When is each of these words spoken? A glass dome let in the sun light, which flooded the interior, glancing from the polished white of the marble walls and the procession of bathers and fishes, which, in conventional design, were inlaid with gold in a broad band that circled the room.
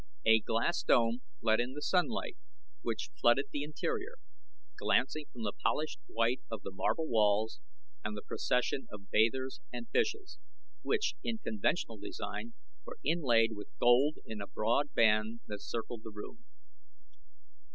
A 0.25 0.39
glass 0.39 0.81
dome 0.81 1.21
let 1.43 1.59
in 1.59 1.73
the 1.73 1.81
sun 1.83 2.07
light, 2.07 2.35
which 2.81 3.11
flooded 3.21 3.45
the 3.51 3.61
interior, 3.61 4.15
glancing 4.79 5.25
from 5.31 5.43
the 5.43 5.53
polished 5.61 5.99
white 6.07 6.41
of 6.49 6.63
the 6.63 6.71
marble 6.71 7.05
walls 7.07 7.59
and 8.03 8.17
the 8.17 8.23
procession 8.23 8.87
of 8.91 9.11
bathers 9.11 9.59
and 9.71 9.87
fishes, 9.89 10.39
which, 10.81 11.13
in 11.23 11.37
conventional 11.37 11.97
design, 11.99 12.55
were 12.83 12.97
inlaid 13.03 13.51
with 13.53 13.77
gold 13.79 14.17
in 14.25 14.41
a 14.41 14.47
broad 14.47 14.91
band 14.95 15.41
that 15.45 15.61
circled 15.61 16.01
the 16.01 16.09
room. 16.09 16.43